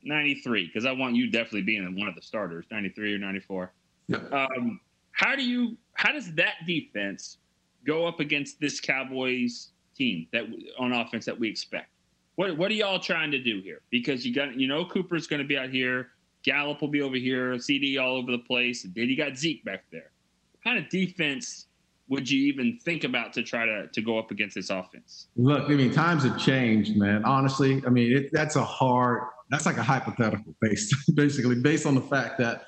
[0.04, 3.72] 93, because I want you definitely being one of the starters, 93 or 94.
[4.08, 4.18] Yeah.
[4.32, 4.80] Um,
[5.12, 7.38] how do you how does that defense
[7.86, 10.46] go up against this Cowboys team that
[10.80, 11.90] on offense that we expect?
[12.36, 13.82] What what are y'all trying to do here?
[13.90, 16.10] Because you got you know Cooper's going to be out here.
[16.44, 18.84] Gallup will be over here, CeeDee all over the place.
[18.84, 20.12] And then you got Zeke back there.
[20.52, 21.68] What kind of defense
[22.10, 25.28] would you even think about to try to, to go up against this offense?
[25.36, 27.24] Look, I mean, times have changed, man.
[27.24, 31.96] Honestly, I mean, it, that's a hard, that's like a hypothetical based, basically, based on
[31.96, 32.66] the fact that,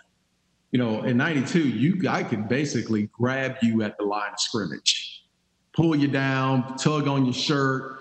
[0.71, 5.25] you know, in 92, you, I could basically grab you at the line of scrimmage,
[5.73, 7.94] pull you down, tug on your shirt.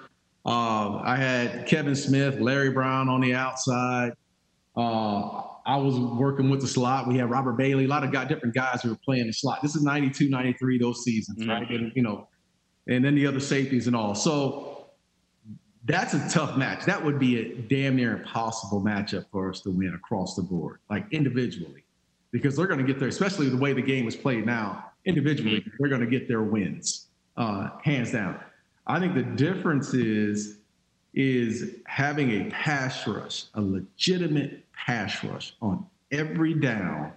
[0.47, 4.13] Uh, I had Kevin Smith, Larry Brown on the outside
[4.77, 7.09] Uh, I was working with the slot.
[7.09, 9.63] We had Robert Bailey, a lot of got different guys who were playing the slot.
[9.63, 11.51] This is 92, 93, those seasons, mm-hmm.
[11.51, 11.71] right?
[11.71, 12.29] And, you know,
[12.87, 14.15] and then the other safeties and all.
[14.15, 14.89] So
[15.87, 16.85] that's a tough match.
[16.85, 20.81] That would be a damn near impossible matchup for us to win across the board,
[20.91, 21.85] like individually,
[22.31, 24.91] because they're going to get there, especially the way the game is played now.
[25.07, 25.71] Individually, mm-hmm.
[25.79, 28.39] they're going to get their wins, uh, hands down.
[28.87, 30.59] I think the difference is
[31.15, 37.13] is having a pass rush, a legitimate pass rush on every down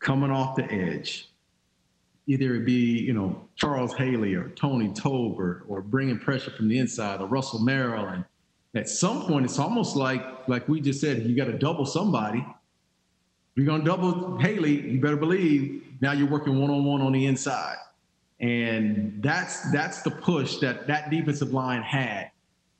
[0.00, 1.30] coming off the edge.
[2.26, 6.78] Either it be, you know, Charles Haley or Tony Tolbert or bringing pressure from the
[6.78, 8.24] inside or Russell Maryland.
[8.74, 12.40] At some point, it's almost like, like we just said, you got to double somebody.
[12.40, 17.00] If you're going to double Haley, you better believe now you're working one on one
[17.00, 17.76] on the inside.
[18.40, 22.30] And that's that's the push that that defensive line had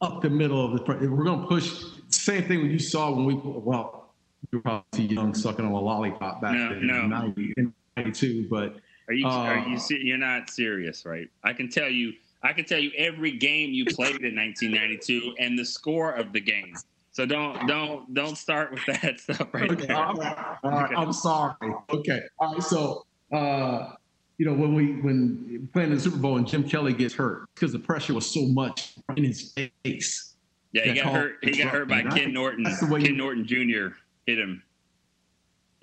[0.01, 1.01] up the middle of the front.
[1.03, 1.83] We're going to push.
[2.11, 4.15] Same thing when you saw when we well,
[4.51, 7.01] you were probably too young sucking on a lollipop back no, then no.
[7.01, 8.77] in 90, in 92, but
[9.09, 11.29] are you uh, are you you're not serious, right?
[11.43, 15.59] I can tell you I can tell you every game you played in 1992 and
[15.59, 16.75] the score of the game.
[17.11, 19.97] So don't don't don't start with that stuff right okay, there.
[19.97, 21.55] All right, all right, I'm sorry.
[21.91, 22.21] Okay.
[22.39, 22.63] All right.
[22.63, 23.93] So uh,
[24.39, 27.73] you know, when we when playing the Super Bowl and Jim Kelly gets hurt because
[27.73, 29.53] the pressure was so much in his
[29.85, 30.37] face.
[30.73, 31.37] Yeah, he got hurt.
[31.43, 32.65] He got hurt by Ken Norton.
[32.65, 33.97] Ken you, Norton Jr.
[34.27, 34.63] hit him.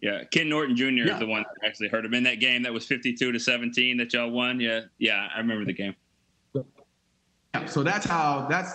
[0.02, 0.86] Yeah, Ken Norton Jr.
[0.86, 1.14] Yeah.
[1.14, 2.64] is the one that actually hurt him in that game.
[2.64, 4.62] That was fifty-two to seventeen that y'all won.
[4.62, 5.96] Yeah, yeah, I remember the game.
[6.54, 8.72] Yeah, so that's how that's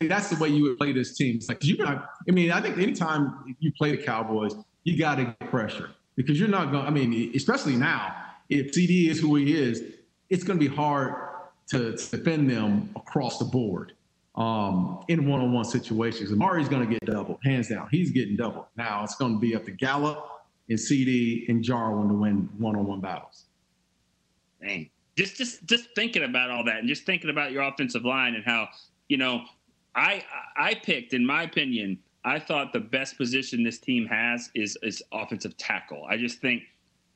[0.00, 1.36] that's the way you would play this team.
[1.36, 1.84] It's like you.
[1.84, 6.38] I mean, I think anytime you play the Cowboys, you got to get pressure because
[6.38, 6.86] you're not going.
[6.86, 9.82] I mean, especially now if CeeDee is who he is,
[10.30, 11.14] it's going to be hard
[11.68, 13.92] to, defend them across the board
[14.34, 16.30] um, in one-on-one situations.
[16.30, 17.88] Amari's going to get doubled, hands down.
[17.90, 18.66] He's getting doubled.
[18.76, 23.00] Now it's going to be up to Gallup and CeeDee and Jarwin to win one-on-one
[23.00, 23.44] battles.
[24.62, 24.90] Dang.
[25.16, 28.44] Just, just, just thinking about all that, and just thinking about your offensive line and
[28.44, 28.68] how,
[29.08, 29.44] you know,
[29.94, 30.24] I,
[30.56, 35.00] I picked, in my opinion, I thought the best position this team has is is
[35.12, 36.04] offensive tackle.
[36.10, 36.64] I just think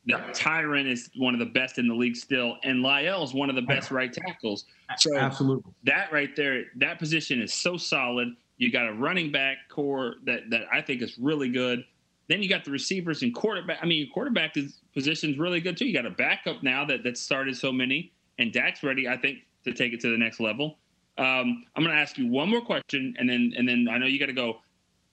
[0.09, 3.57] Tyron is one of the best in the league still, and La'el is one of
[3.57, 4.65] the best right tackles.
[4.99, 8.29] So absolutely, that right there, that position is so solid.
[8.57, 11.85] You got a running back core that that I think is really good.
[12.29, 13.79] Then you got the receivers and quarterback.
[13.83, 14.55] I mean, your quarterback
[14.95, 15.87] position is really good too.
[15.87, 19.41] You got a backup now that that started so many, and Dak's ready, I think,
[19.65, 20.79] to take it to the next level.
[21.19, 24.07] Um, I'm going to ask you one more question, and then and then I know
[24.07, 24.61] you got to go.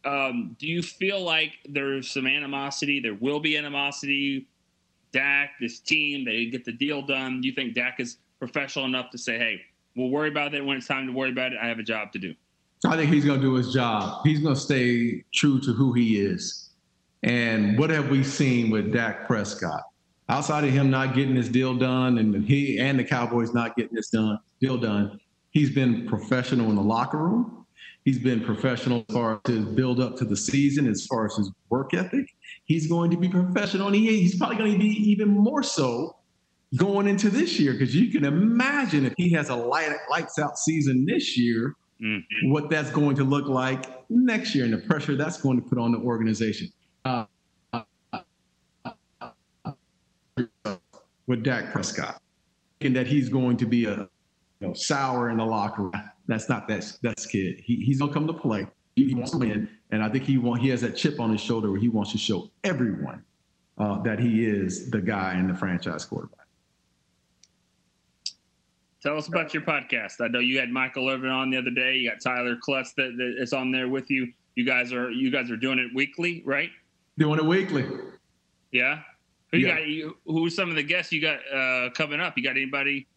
[0.05, 3.01] Um, do you feel like there's some animosity?
[3.01, 4.47] There will be animosity
[5.11, 7.41] Dak, this team, they get the deal done.
[7.41, 9.61] Do you think Dak is professional enough to say, hey,
[9.95, 11.59] we'll worry about it when it's time to worry about it?
[11.61, 12.33] I have a job to do.
[12.85, 14.21] I think he's going to do his job.
[14.23, 16.69] He's going to stay true to who he is.
[17.23, 19.81] And what have we seen with Dak Prescott?
[20.29, 23.95] Outside of him not getting his deal done and he and the Cowboys not getting
[23.95, 25.19] this done, deal done,
[25.51, 27.65] he's been professional in the locker room.
[28.03, 31.35] He's been professional as far as his build up to the season, as far as
[31.35, 32.36] his work ethic.
[32.67, 36.17] He's going to be professional, and he, he's probably going to be even more so
[36.75, 40.57] going into this year because you can imagine if he has a light, lights out
[40.57, 42.51] season this year, mm-hmm.
[42.51, 45.77] what that's going to look like next year and the pressure that's going to put
[45.77, 46.67] on the organization.
[47.05, 47.25] Uh,
[51.25, 52.21] with Dak Prescott,
[52.81, 54.09] and that he's going to be a
[54.59, 55.93] you know, sour in the locker room.
[56.27, 57.61] That's not that that's kid.
[57.63, 58.67] He, he's gonna come to play.
[58.95, 61.31] He, he, wants to win, and I think he want he has that chip on
[61.31, 63.23] his shoulder where he wants to show everyone
[63.77, 66.45] uh, that he is the guy and the franchise quarterback.
[69.01, 70.19] Tell us about your podcast.
[70.19, 71.95] I know you had Michael Irvin on the other day.
[71.95, 74.33] You got Tyler Klutz that, that is on there with you.
[74.55, 76.71] You guys are you guys are doing it weekly, right?
[77.17, 77.85] Doing it weekly.
[78.71, 79.01] Yeah.
[79.51, 79.79] Who yeah.
[79.79, 80.15] you got?
[80.25, 82.37] who's some of the guests you got uh, coming up?
[82.37, 83.07] You got anybody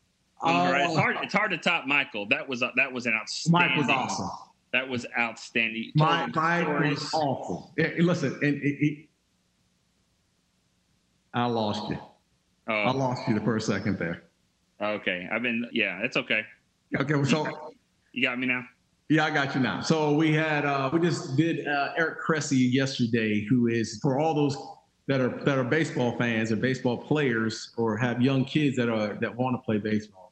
[0.43, 1.17] uh, it's hard.
[1.23, 2.27] It's hard to top Michael.
[2.27, 3.69] That was a, that was an outstanding.
[3.69, 4.31] Mike was awesome.
[4.73, 5.91] That was outstanding.
[5.97, 7.75] Mike, Mike was awful.
[7.99, 9.09] listen, and it, it,
[11.35, 11.99] I lost you.
[12.69, 12.73] Oh.
[12.73, 14.25] I lost you the first second there.
[14.81, 15.67] Okay, I've been.
[15.73, 16.43] Yeah, it's okay.
[16.97, 17.73] Okay, so
[18.13, 18.65] you got me now.
[19.09, 19.81] Yeah, I got you now.
[19.81, 24.35] So we had uh, we just did uh, Eric Cressey yesterday, who is for all
[24.35, 24.57] those
[25.09, 29.15] that are that are baseball fans or baseball players or have young kids that are
[29.21, 30.30] that want to play baseball.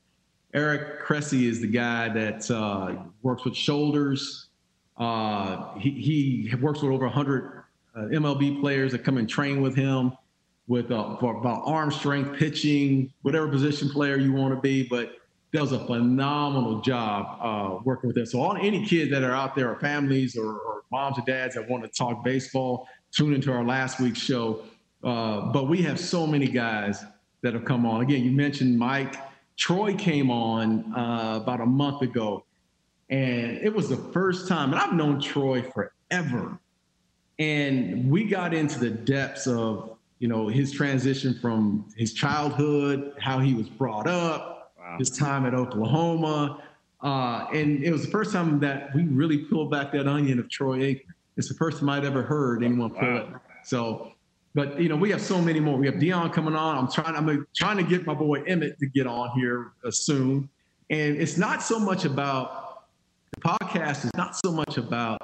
[0.54, 4.48] Eric Cressey is the guy that uh, works with shoulders.
[4.96, 5.90] Uh, he,
[6.50, 10.12] he works with over 100 uh, MLB players that come and train with him
[10.66, 14.86] with uh, for about arm strength, pitching, whatever position player you want to be.
[14.88, 15.12] But
[15.52, 18.26] does a phenomenal job uh, working with them.
[18.26, 21.54] So, all any kids that are out there, or families or, or moms or dads
[21.54, 24.62] that want to talk baseball, tune into our last week's show.
[25.02, 27.04] Uh, but we have so many guys
[27.42, 28.02] that have come on.
[28.02, 29.16] Again, you mentioned Mike.
[29.58, 32.44] Troy came on uh, about a month ago,
[33.10, 34.72] and it was the first time.
[34.72, 36.58] And I've known Troy forever,
[37.40, 43.40] and we got into the depths of you know his transition from his childhood, how
[43.40, 44.96] he was brought up, wow.
[44.96, 46.62] his time at Oklahoma,
[47.02, 50.48] uh, and it was the first time that we really pulled back that onion of
[50.48, 51.02] Troy Aikman.
[51.36, 53.16] It's the first time I'd ever heard anyone pull wow.
[53.16, 53.26] it.
[53.64, 54.12] So
[54.54, 55.76] but you know, we have so many more.
[55.76, 56.78] We have Deion coming on.
[56.78, 57.14] I'm trying.
[57.14, 60.48] I'm trying to get my boy Emmett to get on here uh, soon.
[60.90, 62.84] And it's not so much about
[63.34, 64.04] the podcast.
[64.04, 65.20] Is not so much about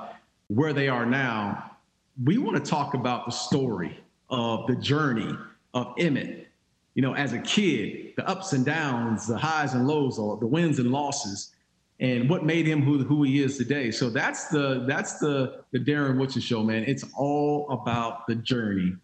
[0.49, 1.71] where they are now.
[2.23, 3.99] We want to talk about the story
[4.31, 5.37] of the journey
[5.73, 6.49] of Emmett.
[6.95, 10.79] You know, as a kid, the ups and downs, the highs and lows, the wins
[10.79, 11.51] and losses,
[11.99, 13.91] and what made him who who he is today.
[13.91, 16.85] So that's the that's the the Darren Woodson show, man.
[16.87, 18.97] It's all about the journey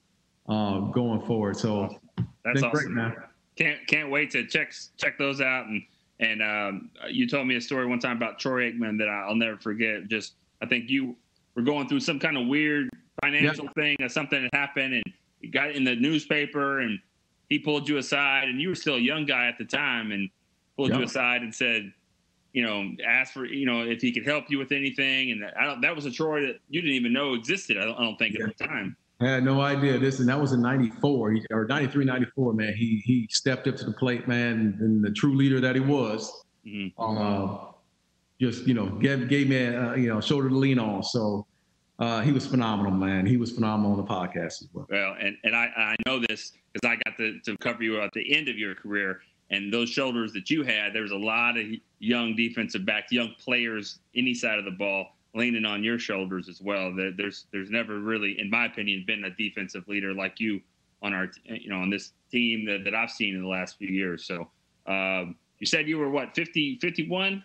[0.51, 1.57] uh, going forward.
[1.57, 2.01] So
[2.45, 2.71] that's awesome.
[2.71, 3.17] Great, man.
[3.57, 5.67] Can't can't wait to check check those out.
[5.67, 5.83] And
[6.19, 9.57] and um, you told me a story one time about Troy Aikman that I'll never
[9.57, 10.09] forget.
[10.09, 11.17] Just I think you
[11.55, 12.91] were going through some kind of weird
[13.23, 13.75] financial yep.
[13.75, 15.05] thing or something that happened, and
[15.41, 16.99] you got in the newspaper, and
[17.49, 20.29] he pulled you aside, and you were still a young guy at the time, and
[20.77, 20.99] pulled yep.
[20.99, 21.93] you aside and said,
[22.53, 25.33] you know, asked for, you know, if he could help you with anything.
[25.33, 27.77] And I don't, that was a Troy that you didn't even know existed.
[27.77, 28.47] I don't, I don't think yeah.
[28.47, 28.97] at the time.
[29.21, 32.55] I had no idea this, and that was in '94 or '93, '94.
[32.55, 35.81] Man, he he stepped up to the plate, man, and the true leader that he
[35.81, 36.45] was.
[36.67, 37.01] Mm-hmm.
[37.01, 37.73] Uh,
[38.41, 41.03] just you know, gave gave me a, you know shoulder to lean on.
[41.03, 41.47] So
[41.99, 43.27] uh, he was phenomenal, man.
[43.27, 44.87] He was phenomenal on the podcast as well.
[44.89, 48.13] Well, and and I I know this because I got to to cover you at
[48.15, 51.59] the end of your career, and those shoulders that you had, there was a lot
[51.59, 51.67] of
[51.99, 56.61] young defensive backs, young players, any side of the ball leaning on your shoulders as
[56.61, 56.95] well.
[56.95, 60.61] There's there's never really, in my opinion, been a defensive leader like you
[61.03, 63.89] on our you know on this team that, that I've seen in the last few
[63.89, 64.27] years.
[64.27, 64.51] So
[64.87, 67.43] um, you said you were what 50 51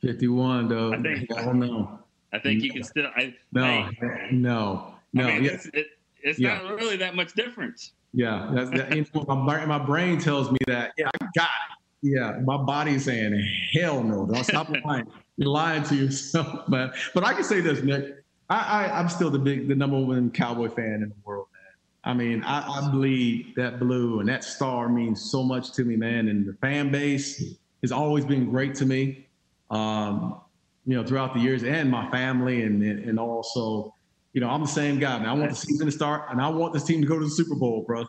[0.00, 1.98] 51 though I think I don't know
[2.32, 3.90] I think you can still I, no I,
[4.30, 5.50] no no I mean, yeah.
[5.50, 5.86] it's, it,
[6.22, 6.58] it's yeah.
[6.58, 11.10] not really that much difference yeah that's that, my, my brain tells me that yeah
[11.20, 15.06] I got it yeah, my body's saying, hell no, don't stop lying.
[15.38, 16.92] You're lying to yourself, man.
[17.14, 18.16] But I can say this, Nick.
[18.50, 22.12] I, I, am still the big, the number one cowboy fan in the world, man.
[22.12, 25.96] I mean, I, I bleed that blue and that star means so much to me,
[25.96, 26.28] man.
[26.28, 29.28] And the fan base has always been great to me,
[29.70, 30.40] um,
[30.86, 33.94] you know, throughout the years and my family and, and also,
[34.32, 35.28] you know, I'm the same guy, man.
[35.28, 37.30] I want the season to start and I want this team to go to the
[37.30, 38.06] Super Bowl, bro.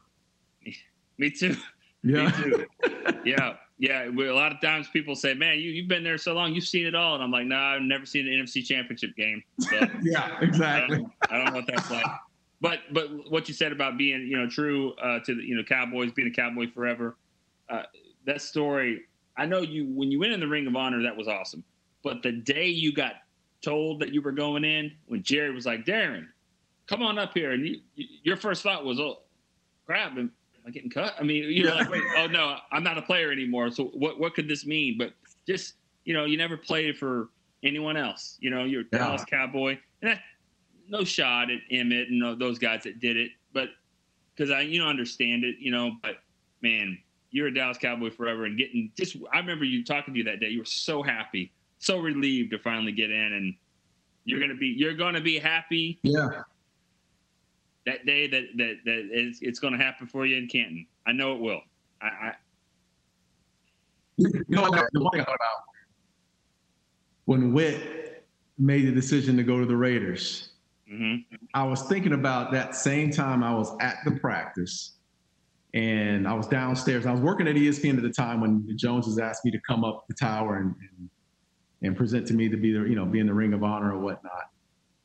[1.18, 1.56] Me too.
[2.02, 2.28] Yeah.
[2.28, 2.66] Me too.
[3.26, 3.56] yeah.
[3.80, 6.68] Yeah, a lot of times people say, "Man, you you've been there so long, you've
[6.68, 9.42] seen it all," and I'm like, "No, nah, I've never seen an NFC Championship game."
[9.58, 10.98] So, yeah, exactly.
[10.98, 12.06] I don't, I don't, know what that's like.
[12.60, 15.64] But but what you said about being you know true uh, to the you know
[15.64, 17.16] Cowboys, being a Cowboy forever,
[17.70, 17.84] uh,
[18.26, 19.06] that story.
[19.38, 21.64] I know you when you went in the Ring of Honor, that was awesome.
[22.04, 23.14] But the day you got
[23.62, 26.28] told that you were going in, when Jerry was like, "Darren,
[26.88, 27.80] come on up here," and you,
[28.24, 29.22] your first thought was, "Oh,
[29.86, 30.32] crap!" And
[30.70, 31.16] I getting cut?
[31.20, 33.72] I mean, you're like, wait, oh no, I'm not a player anymore.
[33.72, 34.98] So what what could this mean?
[34.98, 35.14] But
[35.48, 37.30] just you know, you never played for
[37.64, 38.38] anyone else.
[38.40, 39.00] You know, you're a yeah.
[39.00, 40.20] Dallas Cowboy, and that,
[40.88, 43.70] no shot at Emmett and those guys that did it, but
[44.36, 46.18] because I you know understand it, you know, but
[46.62, 46.98] man,
[47.32, 50.40] you're a Dallas Cowboy forever, and getting just I remember you talking to you that
[50.40, 50.50] day.
[50.50, 53.56] You were so happy, so relieved to finally get in, and
[54.26, 56.00] you're gonna be you're gonna be happy.
[56.04, 56.44] Yeah
[57.90, 60.86] that day that that that it's, it's going to happen for you in Canton.
[61.08, 61.62] I know it will.
[62.02, 62.34] I, I
[64.18, 65.38] you know the one thing about
[67.26, 68.26] when Whit
[68.58, 70.50] made the decision to go to the Raiders.
[70.92, 71.36] Mm-hmm.
[71.54, 74.94] I was thinking about that same time I was at the practice
[75.74, 77.06] and I was downstairs.
[77.06, 79.84] I was working at ESPN at the time when the Joneses asked me to come
[79.84, 81.10] up the tower and, and,
[81.84, 83.94] and present to me to be the, you know, be in the ring of honor
[83.94, 84.50] or whatnot.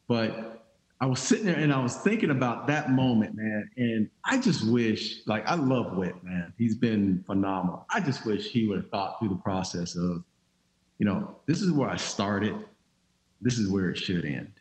[0.08, 0.63] But
[1.00, 3.68] I was sitting there and I was thinking about that moment, man.
[3.76, 6.52] And I just wish, like, I love Whit, man.
[6.56, 7.84] He's been phenomenal.
[7.90, 10.22] I just wish he would have thought through the process of,
[10.98, 12.54] you know, this is where I started.
[13.40, 14.52] This is where it should end.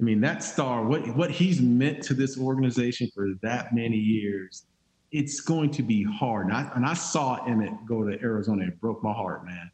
[0.00, 4.66] I mean, that star, what what he's meant to this organization for that many years,
[5.12, 6.48] it's going to be hard.
[6.48, 8.66] And I, and I saw Emmett go to Arizona.
[8.66, 9.70] It broke my heart, man,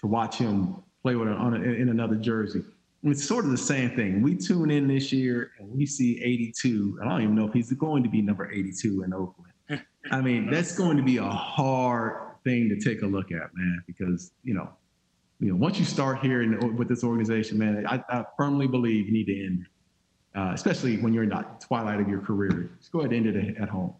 [0.00, 2.62] to watch him play with an, in another jersey
[3.04, 4.22] it's sort of the same thing.
[4.22, 6.98] We tune in this year and we see 82.
[7.00, 9.52] I don't even know if he's going to be number 82 in Oakland.
[10.10, 13.82] I mean, that's going to be a hard thing to take a look at, man,
[13.86, 14.68] because you know,
[15.40, 19.06] you know, once you start here in, with this organization, man, I, I firmly believe
[19.06, 19.66] you need to end.
[20.34, 22.70] uh, especially when you're in the twilight of your career.
[22.78, 23.94] Just go ahead and end it at home.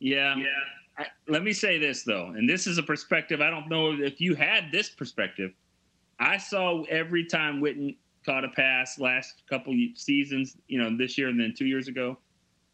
[0.00, 0.36] Yeah.
[0.36, 0.46] Yeah.
[0.98, 3.40] I, let me say this though, and this is a perspective.
[3.40, 5.52] I don't know if you had this perspective.
[6.22, 11.28] I saw every time Witten caught a pass last couple seasons, you know, this year
[11.28, 12.16] and then two years ago,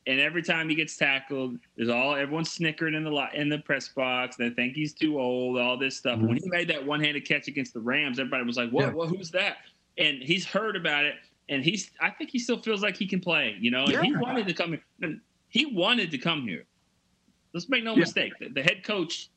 [0.06, 3.88] and every time he gets tackled, there's all everyone's snickering in the in the press
[3.88, 4.36] box.
[4.36, 6.18] They think he's too old, all this stuff.
[6.18, 6.28] Mm-hmm.
[6.28, 8.86] When he made that one-handed catch against the Rams, everybody was like, "What?
[8.86, 8.92] Yeah.
[8.92, 9.08] What?
[9.10, 9.58] Who's that?"
[9.98, 11.16] And he's heard about it,
[11.48, 11.90] and he's.
[12.00, 13.56] I think he still feels like he can play.
[13.60, 14.02] You know, yeah.
[14.02, 15.20] he wanted to come here.
[15.48, 16.64] He wanted to come here.
[17.52, 18.00] Let's make no yeah.
[18.00, 18.32] mistake.
[18.40, 19.30] The, the, head coach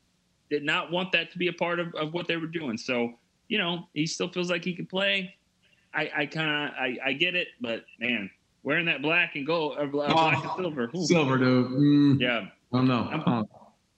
[0.50, 2.76] did not want that to be a part of, of what they were doing.
[2.76, 3.14] So,
[3.48, 5.34] you know, he still feels like he can play.
[5.94, 8.30] I, I kind of I, I get it, but man,
[8.62, 11.06] wearing that black and gold, uh, black oh, and silver, Ooh.
[11.06, 11.66] silver, dude.
[11.68, 12.46] Mm, yeah.
[12.72, 13.08] I don't know.
[13.10, 13.46] I'm,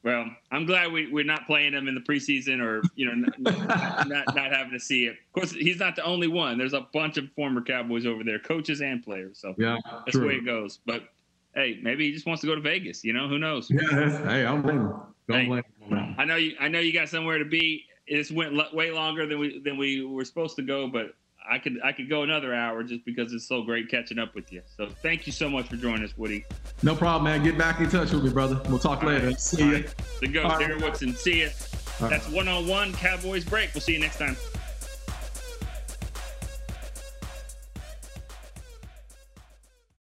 [0.05, 4.09] well, I'm glad we, we're not playing him in the preseason or, you know, not,
[4.09, 5.13] not, not having to see it.
[5.13, 6.59] Of course, he's not the only one.
[6.59, 9.39] There's a bunch of former Cowboys over there, coaches and players.
[9.39, 10.21] So yeah, that's true.
[10.21, 10.81] the way it goes.
[10.85, 11.05] But
[11.55, 13.03] hey, maybe he just wants to go to Vegas.
[13.03, 13.71] You know, who knows?
[13.71, 13.81] Yeah,
[14.29, 14.93] hey, I'm blame.
[15.27, 16.15] Don't hey, blame him.
[16.19, 16.55] I know you.
[16.61, 17.85] I know you got somewhere to be.
[18.07, 21.15] It's went way longer than we than we were supposed to go, but
[21.49, 24.53] I could I could go another hour just because it's so great catching up with
[24.53, 24.63] you.
[24.77, 26.45] So thank you so much for joining us, Woody.
[26.83, 27.43] No problem, man.
[27.43, 28.61] Get back in touch with me, brother.
[28.69, 29.29] We'll talk All later.
[29.29, 29.41] Right.
[29.41, 29.75] See you.
[29.75, 29.95] Right.
[30.21, 31.15] The go, Darren Woodson.
[31.15, 31.51] See you.
[32.01, 33.73] That's one on one Cowboys break.
[33.75, 34.37] We'll see you next time.